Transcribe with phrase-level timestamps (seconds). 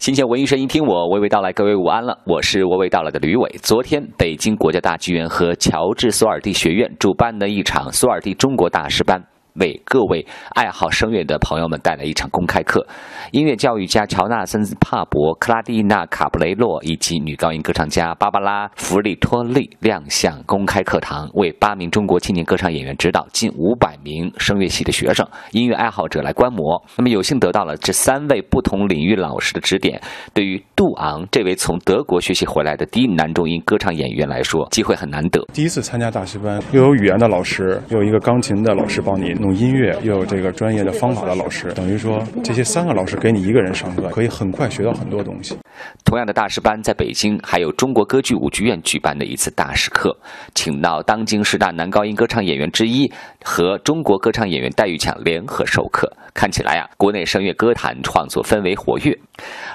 [0.00, 1.52] 新鲜文艺声音，听我娓娓道来。
[1.52, 3.54] 各位午安了，我是娓娓道来的吕伟。
[3.60, 9.22] 昨天，北京国家大剧院和乔治索尔蒂学院主办的一场索尔蒂中国大师班。
[9.54, 10.24] 为各位
[10.54, 12.86] 爱好声乐的朋友们带来一场公开课，
[13.32, 26.80] 音乐教育家乔纳森·帕伯、克拉蒂娜·卡布雷洛以及女高音歌唱家芭芭拉·弗里托利亮相公开课堂，为八名中国青年歌唱演员指导近五百名声乐系的学生、音乐爱好者来观摩。
[26.96, 30.00] 那么有幸得到了这三位不同领域老师的指点，
[30.32, 35.44] 对于杜昂这位从德国学习回来的低男中音歌唱演员来说，机会很难得。
[35.52, 39.39] 第一次参加大师班，又有语言的老师，又有一个钢琴的老师帮你。
[39.40, 45.56] 弄音乐又有这个专业的方法的老师，等于说这些三个老师给你一个人上课，可以很快学到很多东西。
[46.04, 50.14] 同样的大师班在北京还有中国歌剧舞剧院举办的一次大师课，
[50.54, 53.10] 请到当今十大男高音歌唱演员之一
[53.42, 56.12] 和中国歌唱演员戴玉强联合授课。
[56.32, 59.18] 看起来呀，国内声乐歌坛创作氛围活跃。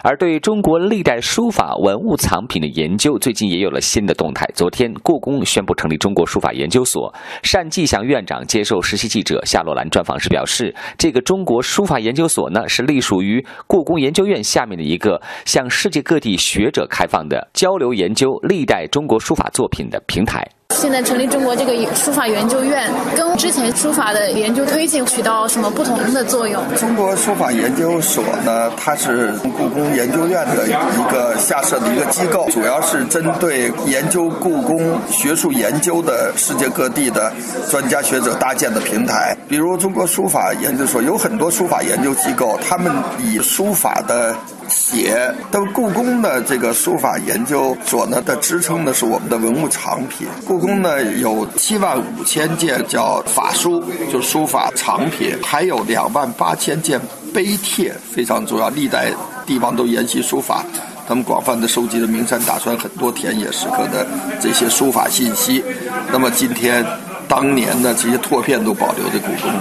[0.04, 4.46] 而对中国历代书法文物藏品的研究，最近也有了新的动态。
[4.54, 7.14] 昨天，故宫宣布成立中国书法研究所。
[7.56, 20.46] 单霁翔院长接受实习记者夏洛兰专访时表示，这个中国书法研究所呢，是隶属于故宫研究院下面的一个向世界各地学者开放的交流研究历代中国书法作品的平台。
[20.76, 26.62] 现在成立中国这个书法研究院，跟之前书法的研究推进起到什么不同的作用？
[26.76, 37.32] 中国书法研究所呢，它是故宫研究院的一个下设的一个机构，主要是针对研究故宫学术研究的世界各地的
[37.72, 39.36] 专家学者搭建的平台。
[39.48, 44.36] 比如中国书法研究所有很多书法研究机构，他们以书法的。
[44.68, 50.28] 写的故宫的这个书法研究所呢的支撑的是我们的文物藏品。
[50.46, 57.00] 故宫呢有七万五千件叫法书，就书法藏品，还有两万八千件
[57.34, 58.70] 碑帖，非常重要。
[58.70, 59.12] 历代
[59.46, 60.64] 地方都研习书法，
[61.08, 64.06] 他们广泛的收集了名山大川很多田野时刻的
[64.40, 65.64] 这些书法信息。
[66.12, 66.86] 那么今天，
[67.28, 69.52] 当年的这些拓片都保留在故宫，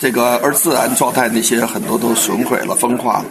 [0.00, 3.24] 这个而自然状态那些很多都损毁了、风化了。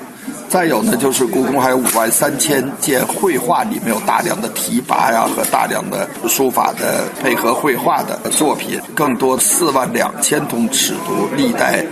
[0.50, 11.86] 再有呢，就是故宫还有五万三千件绘画，里面有大量的题跋呀和大量的书法的配合绘画的作品，更多四万两千通尺牍，历代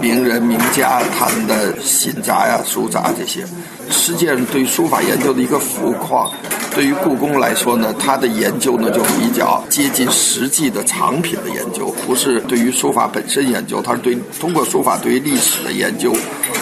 [0.00, 3.44] 名人名家他们的信札呀、书札这些，
[3.90, 6.30] 实践对书法研究的一个浮况。
[6.74, 16.12] 对于故宫来说呢，它的研究呢就比较接近实际的藏品的研究，不是对于书法本身研究，它是对通过书法对于历史的研究，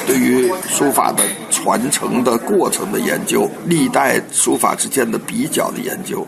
[0.06, 6.24] 对于书法的传承的过程的研究，历代书法之间的比较的研究。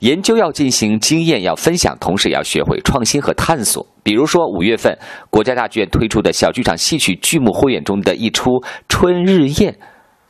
[0.00, 3.86] 研究要进行，经验要分享，同时要学会创新和探索。
[4.02, 4.94] 比如说，五月份
[5.30, 8.50] 国家大剧院推出的小剧场戏曲剧目汇演中的一出
[8.88, 9.72] 《春日宴》。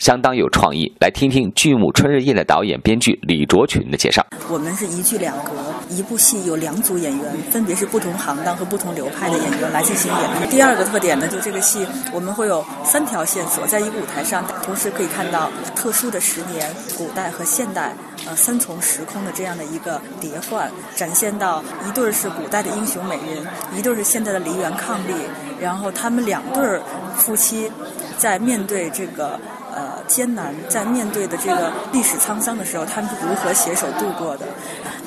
[0.01, 4.27] 相当有创意，来听听剧目《春日宴》的导演、编剧李卓群的介绍。
[4.49, 5.53] 我们是一剧两格，
[5.91, 10.49] 一部戏有两组演员，分别是不同行当和不同流派的演员来进行演。
[10.49, 17.95] 第二个特点呢，就这个戏我们会有三条线索，在一个舞台上，同时可以看到特殊的十年、古代和现代，
[18.27, 23.47] 呃，三重时空的这样的一个叠换，展现到一对是古代的英雄美人，
[23.77, 25.13] 一对是现在的梨园伉俪，
[25.61, 26.81] 然后他们两对
[27.19, 27.71] 夫妻
[28.21, 29.41] 在面对这个。
[29.73, 34.45] 呃，艰难在面对的这个历史沧桑的时候，他们是如何携手度过的？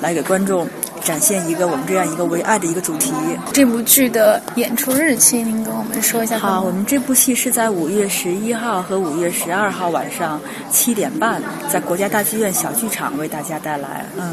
[0.00, 0.66] 来给观众
[1.02, 3.12] 展现一个我们这样一个为爱的一个主题。
[3.52, 6.38] 这部剧的演出日期，您跟我们说一下。
[6.38, 14.06] 好，我们这部戏是在五月十一号和五月十二号晚上七点半，在国家大剧院小剧场为大家带来。
[14.16, 14.32] 嗯。